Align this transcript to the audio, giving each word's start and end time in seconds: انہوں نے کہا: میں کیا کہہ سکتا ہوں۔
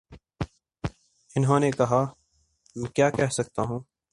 انہوں 1.35 1.59
نے 1.59 1.71
کہا: 1.71 2.03
میں 2.75 2.89
کیا 2.95 3.09
کہہ 3.09 3.29
سکتا 3.31 3.61
ہوں۔ 3.61 3.79